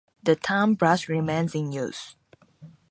[0.23, 2.15] The term "brush" remains in use.